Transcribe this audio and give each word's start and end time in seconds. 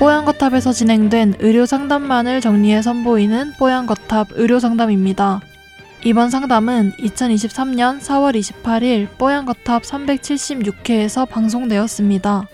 뽀얀거탑에서 0.00 0.72
진행된 0.72 1.34
의료 1.40 1.66
상담만을 1.66 2.40
정리해 2.40 2.80
선보이는 2.80 3.52
뽀얀거탑 3.58 4.28
의료 4.30 4.58
상담입니다. 4.58 5.42
이번 6.04 6.30
상담은 6.30 6.92
2023년 6.92 8.00
4월 8.00 8.34
28일 8.34 9.08
뽀얀거탑 9.18 9.82
376회에서 9.82 11.28
방송되었습니다. 11.28 12.48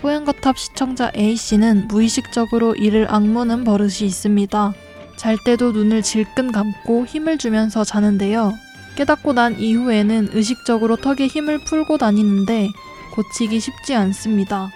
뽀얀거탑 0.00 0.56
시청자 0.56 1.12
A씨는 1.14 1.86
무의식적으로 1.88 2.74
이를 2.74 3.06
악무는 3.10 3.64
버릇이 3.64 4.00
있습니다. 4.00 4.72
잘 5.16 5.36
때도 5.44 5.72
눈을 5.72 6.00
질끈 6.00 6.50
감고 6.50 7.04
힘을 7.04 7.36
주면서 7.36 7.84
자는데요. 7.84 8.54
깨닫고 8.94 9.34
난 9.34 9.60
이후에는 9.60 10.30
의식적으로 10.32 10.96
턱에 10.96 11.26
힘을 11.26 11.58
풀고 11.58 11.98
다니는데 11.98 12.70
고치기 13.12 13.60
쉽지 13.60 13.94
않습니다. 13.94 14.70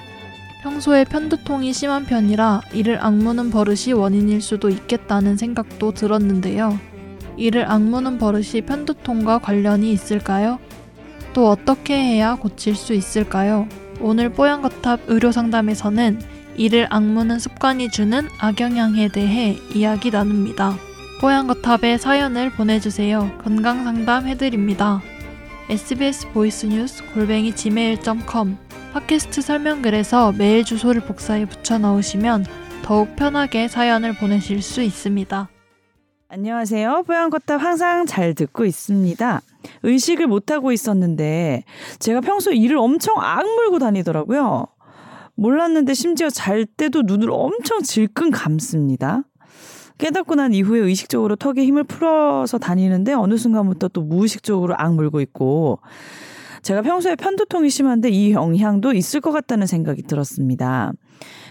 평소에 0.62 1.04
편두통이 1.04 1.72
심한 1.72 2.04
편이라 2.04 2.60
이를 2.72 3.02
악무는 3.02 3.50
버릇이 3.50 3.94
원인일 3.94 4.42
수도 4.42 4.68
있겠다는 4.68 5.36
생각도 5.36 5.92
들었는데요. 5.92 6.78
이를 7.36 7.70
악무는 7.70 8.18
버릇이 8.18 8.60
편두통과 8.66 9.38
관련이 9.38 9.90
있을까요? 9.92 10.58
또 11.32 11.48
어떻게 11.48 11.94
해야 11.94 12.34
고칠 12.34 12.74
수 12.74 12.92
있을까요? 12.92 13.66
오늘 14.00 14.30
뽀얀거탑 14.30 15.00
의료상담에서는 15.06 16.20
이를 16.56 16.86
악무는 16.90 17.38
습관이 17.38 17.90
주는 17.90 18.28
악영향에 18.38 19.08
대해 19.08 19.56
이야기 19.74 20.10
나눕니다. 20.10 20.76
뽀얀거탑에 21.22 21.96
사연을 21.96 22.50
보내주세요. 22.50 23.30
건강상담 23.42 24.26
해드립니다. 24.26 25.00
SBS 25.70 26.28
voice 26.32 26.66
news 26.66 27.02
골뱅이 27.14 27.54
gmail.com 27.54 28.69
팟캐스트 28.92 29.40
설명글에서 29.40 30.32
메일 30.32 30.64
주소를 30.64 31.02
복사해 31.02 31.46
붙여 31.46 31.78
넣으시면 31.78 32.44
더욱 32.82 33.14
편하게 33.14 33.68
사연을 33.68 34.16
보내실 34.18 34.62
수 34.62 34.82
있습니다. 34.82 35.48
안녕하세요. 36.28 37.04
뽀얀거탑 37.06 37.62
항상 37.62 38.06
잘 38.06 38.34
듣고 38.34 38.64
있습니다. 38.64 39.42
의식을 39.84 40.26
못하고 40.26 40.72
있었는데 40.72 41.62
제가 42.00 42.20
평소에 42.20 42.56
이를 42.56 42.78
엄청 42.78 43.14
악물고 43.20 43.78
다니더라고요. 43.78 44.66
몰랐는데 45.36 45.94
심지어 45.94 46.28
잘 46.28 46.66
때도 46.66 47.02
눈을 47.02 47.30
엄청 47.30 47.82
질끈 47.82 48.32
감습니다. 48.32 49.22
깨닫고 49.98 50.34
난 50.34 50.52
이후에 50.52 50.80
의식적으로 50.80 51.36
턱에 51.36 51.64
힘을 51.64 51.84
풀어서 51.84 52.58
다니는데 52.58 53.12
어느 53.12 53.36
순간부터 53.36 53.88
또 53.88 54.02
무의식적으로 54.02 54.74
악물고 54.76 55.20
있고 55.20 55.78
제가 56.62 56.82
평소에 56.82 57.16
편두통이 57.16 57.70
심한데 57.70 58.10
이 58.10 58.32
영향도 58.32 58.92
있을 58.92 59.20
것 59.20 59.32
같다는 59.32 59.66
생각이 59.66 60.02
들었습니다. 60.02 60.92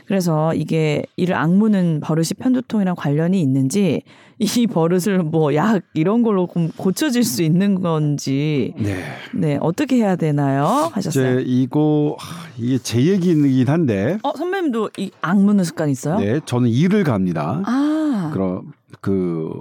그래서 0.06 0.56
이게 0.56 1.04
이를 1.18 1.36
악무는 1.36 2.00
버릇이 2.02 2.30
편두통이랑 2.40 2.96
관련이 2.96 3.40
있는지 3.40 4.02
이 4.40 4.68
버릇을 4.68 5.20
뭐 5.20 5.54
약 5.54 5.84
이런 5.94 6.24
걸로 6.24 6.48
고쳐질 6.48 7.24
수 7.24 7.44
있는 7.44 7.80
건지 7.82 8.74
네. 8.80 9.04
네 9.36 9.58
어떻게 9.62 9.98
해야 9.98 10.16
되나요 10.16 10.66
하셨어요. 10.66 11.42
이제 11.42 11.44
이거 11.52 12.18
이게 12.58 12.78
제 12.80 13.00
얘기이긴 13.06 13.68
한데. 13.68 14.18
어 14.24 14.32
선배님도 14.36 14.92
이 14.98 15.12
악무는 15.22 15.64
습관 15.64 15.90
있어요? 15.90 16.18
네, 16.20 16.40
저는 16.46 16.70
이를 16.70 17.04
갑니다. 17.04 17.62
아 17.66 18.32
그럼 18.34 18.72
그 19.02 19.52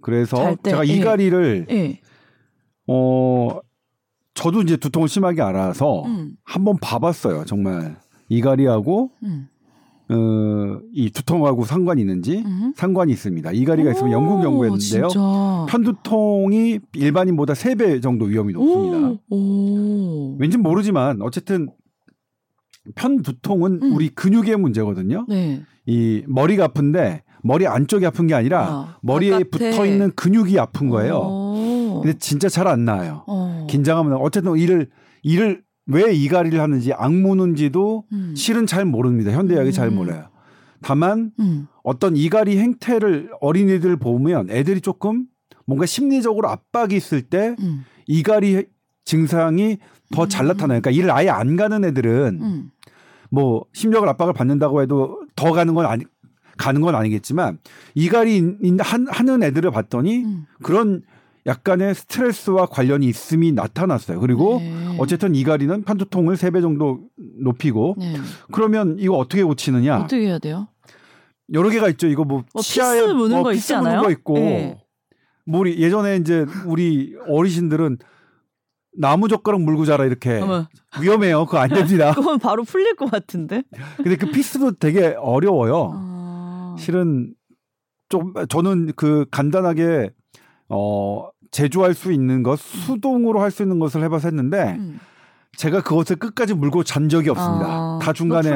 그래서 0.00 0.36
잘 0.36 0.56
때, 0.56 0.70
제가 0.70 0.86
예. 0.86 0.92
이가리를 0.92 1.66
예. 1.70 2.00
어 2.86 3.58
저도 4.36 4.60
이제 4.62 4.76
두통을 4.76 5.08
심하게 5.08 5.42
알아서 5.42 6.04
음. 6.04 6.32
한번 6.44 6.76
봐봤어요. 6.80 7.44
정말 7.46 7.96
이가리하고 8.28 9.10
음. 9.24 9.48
어, 10.08 10.78
이 10.92 11.10
두통하고 11.10 11.64
상관이 11.64 12.00
있는지 12.02 12.44
음. 12.46 12.72
상관이 12.76 13.10
있습니다. 13.12 13.50
이가리가 13.50 13.90
있으면 13.92 14.12
영국 14.12 14.40
오, 14.40 14.44
연구했는데요. 14.44 15.08
진짜. 15.08 15.66
편두통이 15.68 16.78
일반인보다 16.94 17.54
3배 17.54 18.00
정도 18.02 18.26
위험이 18.26 18.52
높습니다. 18.52 19.20
오, 19.30 19.36
오. 19.36 20.36
왠지 20.38 20.58
모르지만 20.58 21.22
어쨌든 21.22 21.68
편두통은 22.94 23.80
음. 23.82 23.92
우리 23.96 24.10
근육의 24.10 24.56
문제거든요. 24.58 25.24
네. 25.28 25.62
이 25.86 26.22
머리가 26.28 26.64
아픈데 26.66 27.22
머리 27.42 27.66
안쪽이 27.66 28.04
아픈 28.06 28.26
게 28.26 28.34
아니라 28.34 28.66
아, 28.68 28.98
머리에 29.02 29.30
바깥에. 29.44 29.70
붙어 29.70 29.86
있는 29.86 30.12
근육이 30.14 30.58
아픈 30.58 30.88
거예요. 30.88 31.16
오. 31.16 31.45
근데 32.02 32.18
진짜 32.18 32.48
잘 32.48 32.66
안 32.66 32.84
나아요. 32.84 33.24
어. 33.26 33.66
긴장하면 33.70 34.14
어쨌든 34.14 34.56
이를 34.56 34.88
이를 35.22 35.62
왜 35.86 36.12
이가리를 36.12 36.58
하는지 36.60 36.92
악무는지도 36.92 38.04
음. 38.12 38.34
실은 38.36 38.66
잘 38.66 38.84
모릅니다. 38.84 39.30
현대의학이 39.32 39.72
잘 39.72 39.88
음. 39.88 39.94
몰라요. 39.96 40.28
다만 40.82 41.32
음. 41.40 41.66
어떤 41.82 42.16
이가리 42.16 42.58
행태를 42.58 43.30
어린이들 43.40 43.96
보면 43.96 44.50
애들이 44.50 44.80
조금 44.80 45.26
뭔가 45.64 45.86
심리적으로 45.86 46.48
압박이 46.48 46.94
있을 46.96 47.22
때 47.22 47.54
음. 47.60 47.84
이가리 48.06 48.66
증상이 49.04 49.78
더잘 50.12 50.44
음. 50.44 50.48
나타나요. 50.48 50.80
그러니까 50.80 50.90
이를 50.90 51.10
아예 51.10 51.28
안 51.28 51.56
가는 51.56 51.84
애들은 51.84 52.38
음. 52.42 52.70
뭐 53.30 53.64
심리적으로 53.72 54.10
압박을 54.10 54.32
받는다고 54.34 54.82
해도 54.82 55.20
더 55.36 55.52
가는 55.52 55.74
건 55.74 55.86
아니 55.86 56.04
가는 56.56 56.80
건 56.80 56.94
아니겠지만 56.94 57.58
이갈이 57.94 58.36
인- 58.36 58.78
한, 58.80 59.06
하는 59.08 59.42
애들을 59.42 59.70
봤더니 59.70 60.24
음. 60.24 60.44
그런 60.62 61.02
약간의 61.46 61.94
스트레스와 61.94 62.66
관련이 62.66 63.06
있음이 63.06 63.52
나타났어요. 63.52 64.18
그리고 64.20 64.58
네. 64.58 64.96
어쨌든 64.98 65.34
이갈이는 65.34 65.82
편두통을 65.84 66.36
세 66.36 66.50
배 66.50 66.60
정도 66.60 67.00
높이고 67.40 67.94
네. 67.98 68.16
그러면 68.52 68.96
이거 68.98 69.16
어떻게 69.16 69.42
고치느냐? 69.44 69.98
어떻게 69.98 70.26
해야 70.26 70.38
돼요? 70.38 70.68
여러 71.52 71.68
개가 71.70 71.88
있죠. 71.90 72.08
이거 72.08 72.24
뭐 72.24 72.42
어, 72.54 72.60
치아에 72.60 73.00
피스 73.02 73.12
무는 73.12 73.36
어, 73.38 73.42
거 73.44 73.50
피스 73.50 73.72
있지 73.72 73.76
무는? 73.76 74.02
거 74.02 74.10
있고 74.10 74.34
네. 74.34 74.82
뭐 75.46 75.60
우리 75.60 75.78
예전에 75.80 76.16
이제 76.16 76.44
우리 76.66 77.14
어르신들은 77.28 77.98
나무 78.98 79.28
젓가락 79.28 79.60
물고 79.60 79.84
자라 79.84 80.04
이렇게 80.06 80.40
어머, 80.40 80.66
위험해요. 81.00 81.44
그거 81.46 81.58
안 81.58 81.68
됩니다. 81.68 82.12
그건 82.16 82.38
바로 82.40 82.64
풀릴 82.64 82.96
것 82.96 83.08
같은데. 83.10 83.62
근데 83.98 84.16
그 84.16 84.30
피스도 84.32 84.72
되게 84.72 85.14
어려워요. 85.20 85.90
아. 85.94 86.76
실은 86.78 87.34
좀 88.08 88.32
저는 88.48 88.92
그 88.96 89.26
간단하게 89.30 90.10
어 90.68 91.28
제조할 91.50 91.94
수 91.94 92.12
있는 92.12 92.42
것 92.42 92.58
수동으로 92.58 93.40
할 93.40 93.50
수 93.50 93.62
있는 93.62 93.78
것을 93.78 94.02
해봐서 94.04 94.28
했는데 94.28 94.76
음. 94.78 95.00
제가 95.56 95.82
그것을 95.82 96.16
끝까지 96.16 96.54
물고 96.54 96.84
잔 96.84 97.08
적이 97.08 97.30
없습니다. 97.30 97.66
아, 97.66 97.98
다 98.02 98.12
중간에. 98.12 98.50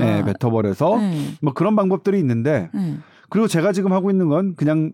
예, 0.00 0.22
뱉어버려서 0.24 0.98
네. 0.98 1.34
뭐 1.40 1.54
그런 1.54 1.74
방법들이 1.76 2.18
있는데 2.18 2.68
네. 2.74 2.98
그리고 3.30 3.48
제가 3.48 3.72
지금 3.72 3.92
하고 3.92 4.10
있는 4.10 4.28
건 4.28 4.54
그냥 4.54 4.92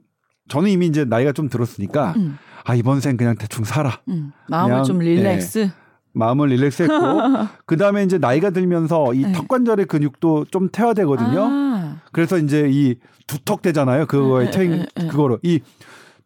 저는 0.48 0.70
이미 0.70 0.86
이제 0.86 1.04
나이가 1.04 1.32
좀 1.32 1.48
들었으니까 1.48 2.14
음. 2.16 2.38
아 2.64 2.74
이번 2.76 3.00
생 3.00 3.16
그냥 3.16 3.34
대충 3.36 3.64
살아 3.64 4.00
음. 4.08 4.30
마음을 4.48 4.70
그냥, 4.70 4.84
좀 4.84 4.98
릴렉스. 5.00 5.70
마음을 6.12 6.48
릴렉스했고 6.48 6.94
그 7.66 7.76
다음에 7.76 8.04
이제 8.04 8.18
나이가 8.18 8.50
들면서 8.50 9.12
이 9.14 9.22
네. 9.22 9.32
턱관절의 9.32 9.86
근육도 9.86 10.46
좀 10.52 10.68
태화되거든요. 10.70 11.42
아. 11.44 11.96
그래서 12.12 12.38
이제 12.38 12.68
이 12.70 12.94
두턱 13.26 13.62
되잖아요. 13.62 14.06
그거에 14.06 14.46
네, 14.46 14.50
태 14.50 14.64
네, 14.66 14.86
네. 14.94 15.06
그거로 15.08 15.38
이 15.42 15.60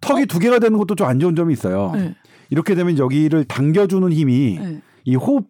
턱이 0.03 0.27
두 0.27 0.39
개가 0.39 0.59
되는 0.59 0.77
것도 0.79 0.95
좀 0.95 1.07
안 1.09 1.19
좋은 1.19 1.35
점이 1.35 1.53
있어요. 1.53 1.93
네. 1.95 2.15
이렇게 2.51 2.75
되면 2.75 2.99
여기를 2.99 3.45
당겨주는 3.45 4.13
힘이 4.13 4.59
네. 4.61 4.83
이 5.05 5.15
호흡 5.17 5.47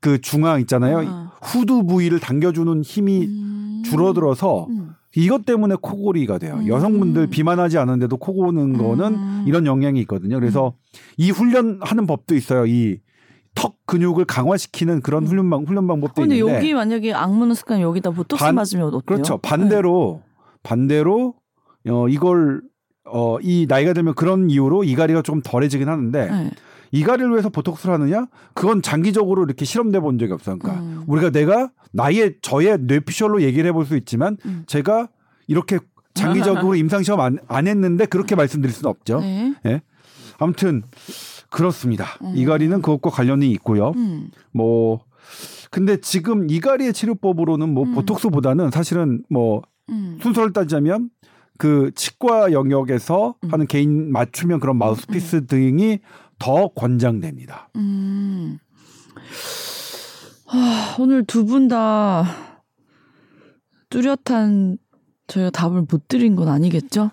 그 0.00 0.20
중앙 0.20 0.60
있잖아요. 0.60 1.02
아. 1.06 1.32
후두 1.42 1.84
부위를 1.84 2.20
당겨주는 2.20 2.82
힘이 2.82 3.26
음. 3.26 3.82
줄어들어서 3.84 4.66
음. 4.70 4.92
이것 5.16 5.44
때문에 5.44 5.74
코골이가 5.82 6.38
돼요. 6.38 6.54
음. 6.60 6.68
여성분들 6.68 7.26
비만하지 7.26 7.76
않은데도 7.78 8.16
코 8.16 8.32
고는 8.32 8.78
거는 8.78 9.14
음. 9.14 9.44
이런 9.46 9.66
영향이 9.66 10.00
있거든요. 10.02 10.38
그래서 10.38 10.74
이 11.18 11.30
훈련하는 11.30 12.06
법도 12.06 12.34
있어요. 12.34 12.66
이 12.66 12.98
턱 13.56 13.74
근육을 13.86 14.26
강화시키는 14.26 15.00
그런 15.00 15.26
훈련 15.26 15.50
방 15.50 15.64
훈련 15.64 15.88
방법도 15.88 16.22
음. 16.22 16.28
근데 16.28 16.36
있는데 16.38 16.56
여기 16.56 16.72
만약에 16.72 17.12
악무는 17.12 17.56
습관 17.56 17.80
여기다 17.80 18.10
보톡스 18.12 18.42
반- 18.44 18.54
맞으면 18.54 18.86
어때요? 18.86 19.00
그렇죠. 19.04 19.38
반대로 19.38 20.22
반대로 20.62 21.34
어 21.88 22.08
이걸 22.08 22.62
어 23.10 23.38
이 23.42 23.66
나이가 23.68 23.92
들면 23.92 24.14
그런 24.14 24.50
이유로 24.50 24.84
이가리가 24.84 25.22
조금 25.22 25.40
덜해지긴 25.42 25.88
하는데 25.88 26.30
네. 26.30 26.50
이가리를 26.92 27.30
위해서 27.30 27.48
보톡스를 27.48 27.94
하느냐? 27.94 28.26
그건 28.54 28.82
장기적으로 28.82 29.44
이렇게 29.44 29.64
실험돼 29.64 30.00
본 30.00 30.18
적이 30.18 30.32
없어요. 30.32 30.58
그러니까 30.58 30.82
음. 30.82 31.04
우리가 31.06 31.30
내가 31.30 31.70
나의 31.92 32.36
저의 32.42 32.78
뇌피셜로 32.80 33.42
얘기를 33.42 33.68
해볼 33.68 33.86
수 33.86 33.96
있지만 33.96 34.36
음. 34.44 34.64
제가 34.66 35.08
이렇게 35.46 35.78
장기적으로 36.14 36.74
임상 36.76 37.02
시험 37.02 37.20
안, 37.20 37.38
안 37.46 37.66
했는데 37.68 38.06
그렇게 38.06 38.34
말씀드릴 38.34 38.74
수는 38.74 38.90
없죠. 38.90 39.20
네. 39.20 39.82
아무튼 40.38 40.82
그렇습니다. 41.50 42.06
음. 42.22 42.32
이가리는 42.34 42.80
그것과 42.82 43.10
관련이 43.10 43.50
있고요. 43.52 43.92
음. 43.96 44.30
뭐 44.52 45.04
근데 45.70 46.00
지금 46.00 46.50
이가리의 46.50 46.92
치료법으로는 46.92 47.68
뭐 47.68 47.84
음. 47.84 47.94
보톡스보다는 47.94 48.70
사실은 48.72 49.22
뭐 49.28 49.62
음. 49.90 50.18
순서를 50.22 50.52
따지자면 50.52 51.10
그 51.60 51.90
치과 51.94 52.52
영역에서 52.52 53.34
음. 53.44 53.52
하는 53.52 53.66
개인 53.66 54.10
맞춤형 54.10 54.60
그런 54.60 54.78
마우스피스 54.78 55.44
등이 55.46 55.98
더 56.38 56.68
권장됩니다. 56.68 57.68
음. 57.76 58.58
하, 60.46 60.96
오늘 60.98 61.24
두 61.24 61.44
분 61.44 61.68
다 61.68 62.24
뚜렷한 63.90 64.78
저희가 65.26 65.50
답을 65.50 65.84
못 65.90 66.08
드린 66.08 66.34
건 66.34 66.48
아니겠죠? 66.48 67.10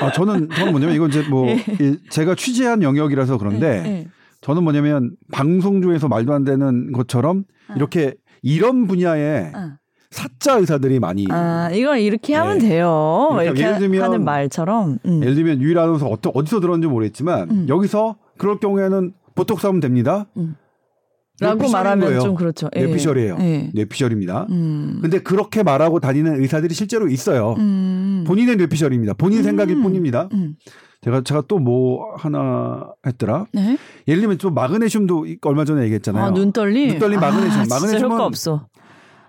아 0.00 0.12
저는 0.12 0.50
저는 0.50 0.72
뭐냐면 0.72 0.94
이건 0.96 1.08
이제 1.10 1.22
뭐 1.28 1.48
예. 1.48 1.54
이 1.80 1.96
제가 2.10 2.34
취재한 2.34 2.82
영역이라서 2.82 3.38
그런데 3.38 3.82
네. 3.82 4.08
저는 4.40 4.62
뭐냐면 4.64 5.16
방송 5.32 5.80
중에서 5.80 6.08
말도 6.08 6.32
안 6.34 6.44
되는 6.44 6.92
것처럼 6.92 7.44
어. 7.68 7.74
이렇게 7.76 8.14
이런 8.42 8.86
분야에 8.88 9.52
어. 9.54 9.78
사자 10.12 10.58
의사들이 10.58 11.00
많이 11.00 11.26
아, 11.30 11.70
이걸 11.72 11.98
이렇게 11.98 12.34
하면 12.34 12.58
네. 12.58 12.68
돼요. 12.68 13.28
그러니까 13.30 13.42
이렇게 13.44 13.62
예를 13.64 13.78
들면 13.78 14.02
하는 14.02 14.24
말처럼. 14.24 14.98
음. 15.04 15.22
예를 15.22 15.34
들면 15.34 15.60
유일 15.62 15.78
아나운서 15.78 16.06
어떠, 16.06 16.30
어디서 16.34 16.60
들었는지 16.60 16.86
모르겠지만 16.86 17.50
음. 17.50 17.66
여기서 17.68 18.16
그럴 18.38 18.60
경우에는 18.60 19.12
보톡스 19.34 19.66
하면 19.66 19.80
됩니다. 19.80 20.26
음. 20.36 20.54
라고 21.40 21.68
말하면 21.70 22.06
거예요. 22.06 22.20
좀 22.20 22.34
그렇죠. 22.36 22.68
예. 22.76 22.84
뇌피셜이에요. 22.84 23.36
예. 23.40 23.70
뇌피셜입니다. 23.74 24.46
음. 24.50 24.98
근데 25.02 25.18
그렇게 25.20 25.62
말하고 25.64 25.98
다니는 25.98 26.40
의사들이 26.40 26.72
실제로 26.74 27.08
있어요. 27.08 27.54
음. 27.58 28.22
본인의 28.26 28.56
뇌피셜입니다. 28.56 29.14
본인 29.14 29.38
음. 29.38 29.42
생각일 29.42 29.80
뿐입니다. 29.82 30.28
음. 30.34 30.54
제가 31.00 31.22
제가 31.22 31.42
또 31.48 31.58
뭐 31.58 32.14
하나 32.16 32.86
했더라. 33.04 33.46
네. 33.52 33.76
예를 34.06 34.20
들면 34.20 34.38
좀 34.38 34.54
마그네슘도 34.54 35.26
이- 35.26 35.38
얼마 35.42 35.64
전에 35.64 35.82
얘기했잖아요. 35.84 36.24
아, 36.26 36.30
눈떨림. 36.30 36.90
눈떨림 36.90 37.18
마그네슘. 37.18 37.60
아, 37.60 37.64
마그네슘은 37.68 38.02
효과 38.12 38.24
없어. 38.26 38.68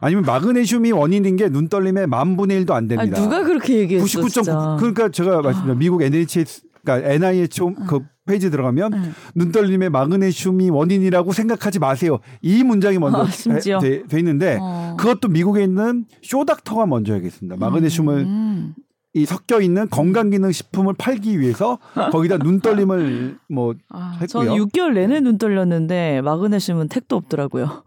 아니면 0.03 0.23
마그네슘이 0.25 0.91
원인인 0.91 1.35
게 1.37 1.49
눈 1.49 1.67
떨림의 1.69 2.07
만 2.07 2.35
분의 2.37 2.63
1도 2.65 2.71
안 2.71 2.85
아, 2.85 2.87
됩니다. 2.87 3.21
누가 3.21 3.43
그렇게 3.43 3.77
얘기했어? 3.79 4.05
99.9 4.05 4.29
진짜. 4.31 4.53
아. 4.57 4.75
그러니까 4.77 5.09
제가 5.09 5.41
말씀드린 5.41 5.77
미국 5.79 6.01
NIH 6.01 6.45
그러니까 6.83 7.09
NIH 7.09 7.61
홈- 7.61 7.75
그 7.87 7.99
페이지 8.25 8.49
들어가면 8.49 8.91
네. 8.91 8.97
눈떨림의 9.35 9.89
마그네슘이 9.89 10.69
원인이라고 10.69 11.31
생각하지 11.33 11.79
마세요. 11.79 12.19
이 12.41 12.63
문장이 12.63 12.97
먼저 12.97 13.19
아, 13.23 13.25
심지어? 13.27 13.79
돼, 13.79 14.03
돼 14.07 14.19
있는데 14.19 14.57
어. 14.61 14.95
그것도 14.97 15.27
미국에 15.27 15.63
있는 15.63 16.05
쇼닥터가 16.21 16.85
먼저 16.85 17.13
하겠습니다. 17.13 17.55
마그네슘을 17.57 18.17
음. 18.19 18.73
이 19.15 19.25
섞여 19.25 19.61
있는 19.61 19.87
건강기능 19.89 20.51
식품을 20.51 20.95
팔기 20.97 21.39
위해서 21.39 21.77
거기다 22.11 22.37
눈떨림을 22.37 23.37
뭐 23.47 23.75
아, 23.89 24.17
했고요. 24.19 24.27
저는 24.27 24.53
6개월 24.53 24.93
내내 24.93 25.19
눈 25.19 25.37
떨렸는데 25.37 26.21
마그네슘은 26.21 26.87
택도 26.89 27.15
없더라고요. 27.17 27.83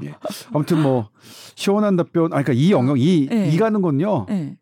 아무튼 0.52 0.81
뭐 0.81 1.08
시원한 1.56 1.96
답변. 1.96 2.26
아 2.26 2.43
그러니까 2.43 2.52
이 2.52 2.70
영역 2.70 3.00
이, 3.00 3.26
네. 3.28 3.50
이 3.50 3.56
가는 3.56 3.82
건요. 3.82 4.26
네. 4.28 4.56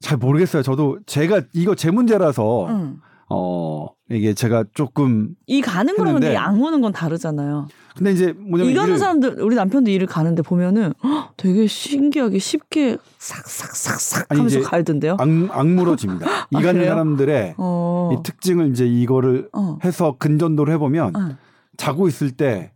잘 0.00 0.18
모르겠어요. 0.18 0.62
저도 0.62 0.98
제가 1.06 1.42
이거 1.54 1.74
제 1.74 1.90
문제라서 1.90 2.66
응. 2.68 2.98
어 3.30 3.88
이게 4.12 4.34
제가 4.34 4.64
조금 4.74 5.34
이 5.46 5.60
가는 5.60 5.96
거랑 5.96 6.14
근데 6.14 6.34
양 6.34 6.60
오는 6.60 6.80
건 6.80 6.92
다르잖아요. 6.92 7.68
근데 7.96 8.12
이제 8.12 8.32
뭐냐면 8.32 8.72
이 8.72 8.74
가는 8.76 8.98
사람들 8.98 9.40
우리 9.42 9.54
남편도 9.54 9.90
일을 9.90 10.06
가는데 10.06 10.42
보면은 10.42 10.92
헉, 11.04 11.32
되게 11.36 11.66
신기하게 11.66 12.38
쉽게 12.38 12.96
싹싹싹싹 13.18 14.26
하면서 14.30 14.60
가야된대요. 14.60 15.12
악, 15.18 15.20
악물어집니다. 15.50 16.26
이 16.50 16.54
가는 16.54 16.68
아, 16.68 16.72
그래요? 16.72 16.88
사람들의 16.88 17.54
어. 17.58 18.10
이 18.14 18.22
특징을 18.22 18.70
이제 18.70 18.86
이거를 18.86 19.48
어. 19.52 19.78
해서 19.84 20.16
근전도를 20.18 20.72
해보면 20.74 21.16
어. 21.16 21.36
자고 21.76 22.08
있을 22.08 22.30
때 22.30 22.70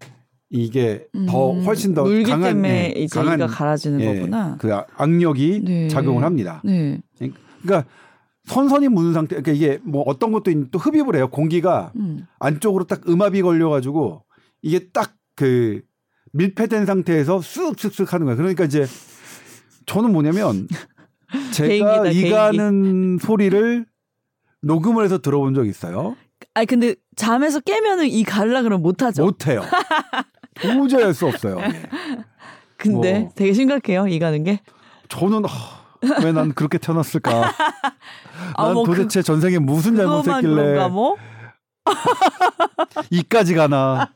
이게 0.50 1.06
더 1.28 1.52
음, 1.52 1.64
훨씬 1.64 1.92
더 1.94 2.04
물기 2.04 2.30
강한 2.30 2.50
때문에 2.50 2.92
예, 2.96 3.00
이제 3.00 3.18
강한 3.18 3.38
이가 3.38 3.46
갈아지는 3.46 4.00
예, 4.00 4.14
거구나. 4.14 4.56
그 4.60 4.72
아- 4.74 4.84
악력이 4.96 5.62
네. 5.64 5.88
작용을 5.88 6.22
합니다. 6.24 6.62
네. 6.64 7.00
그러니까 7.18 7.88
선선히 8.46 8.88
무는 8.88 9.12
상태. 9.12 9.37
그러니까 9.40 9.52
이게 9.52 9.78
뭐 9.84 10.02
어떤 10.06 10.32
것도 10.32 10.50
있- 10.50 10.70
또 10.70 10.78
흡입을 10.78 11.16
해요. 11.16 11.28
공기가 11.28 11.93
음. 11.96 12.26
안쪽으로 12.38 12.84
딱 12.84 13.08
음압이 13.08 13.43
걸려가지고 13.43 14.22
이게 14.62 14.88
딱 14.93 15.14
그 15.38 15.82
밀폐된 16.32 16.87
상태에서 16.87 17.40
쓱쓱쓱 17.40 18.08
하는 18.08 18.25
거예요. 18.25 18.38
그러니까 18.38 18.64
이제 18.64 18.87
저는 19.84 20.10
뭐냐면 20.12 20.66
제가 21.52 21.69
개인기다, 21.69 22.06
이 22.10 22.31
가는 22.31 23.19
소리를 23.20 23.84
녹음을 24.62 25.04
해서 25.04 25.19
들어본 25.19 25.52
적 25.54 25.66
있어요. 25.66 26.16
아니 26.54 26.66
근데 26.66 26.94
잠에서 27.16 27.60
깨면은 27.60 28.06
이 28.08 28.25
갈라 28.25 28.62
그러면 28.62 28.82
못 28.82 29.02
하죠. 29.02 29.25
못해요. 29.25 29.60
도저히 30.62 31.02
할 31.02 31.12
수 31.12 31.26
없어요. 31.26 31.58
근데 32.78 33.19
뭐. 33.20 33.32
되게 33.34 33.52
심각해요. 33.52 34.06
이 34.08 34.19
가는 34.19 34.42
게. 34.42 34.60
저는 35.10 35.44
왜 36.22 36.32
난 36.32 36.52
그렇게 36.52 36.78
태어났을까? 36.78 37.31
아, 38.56 38.66
난뭐 38.69 38.84
그- 38.84 38.94
도대체 38.96 39.22
전생에 39.22 39.58
무슨 39.58 39.96
잘못했길래 39.96 40.88
뭐? 40.88 41.16
이까지 43.10 43.54
가나? 43.54 44.08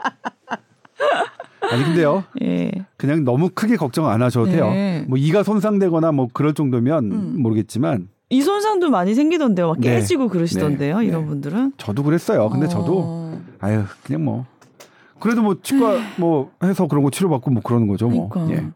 아니 1.71 1.85
근데요. 1.85 2.25
예. 2.43 2.71
그냥 2.97 3.25
너무 3.25 3.51
크게 3.55 3.77
걱정 3.77 4.09
안 4.09 4.23
하셔도 4.23 4.47
돼요. 4.51 4.71
네. 4.71 5.05
뭐 5.09 5.17
이가 5.19 5.43
손상되거나 5.43 6.13
뭐 6.13 6.29
그럴 6.33 6.53
정도면 6.55 7.13
음. 7.13 7.35
모르겠지만 7.43 8.09
이 8.31 8.43
손상도 8.43 8.91
많이 8.91 9.15
생기던데요. 9.15 9.69
막 9.69 9.79
네. 9.81 9.97
깨지고 9.97 10.29
그러시던데요. 10.29 10.99
네. 10.99 11.07
이런 11.07 11.23
네. 11.23 11.27
분들은. 11.29 11.73
저도 11.79 12.03
그랬어요. 12.03 12.49
근데 12.49 12.67
어. 12.67 12.69
저도 12.69 13.39
아유 13.61 13.85
그냥 14.05 14.25
뭐 14.25 14.47
그래도 15.21 15.43
뭐 15.43 15.57
치과 15.63 15.99
뭐 16.17 16.51
해서 16.65 16.87
그런 16.87 17.05
거 17.05 17.11
치료받고 17.11 17.51
뭐 17.51 17.63
그러는 17.63 17.87
거죠. 17.89 18.09
뭐. 18.09 18.29
그러니까 18.29 18.57
예. 18.57 18.67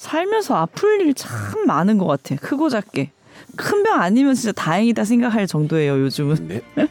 살면서 0.00 0.56
아플 0.56 1.02
일 1.02 1.12
참 1.14 1.66
많은 1.66 1.98
것 1.98 2.06
같아. 2.06 2.34
크고 2.36 2.70
작게. 2.70 3.10
큰 3.56 3.82
병 3.82 4.00
아니면 4.00 4.34
진짜 4.34 4.52
다행이다 4.52 5.04
생각할 5.04 5.46
정도예요. 5.46 6.00
요즘은. 6.00 6.48
네. 6.48 6.60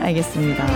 알겠습니다. 0.00 0.66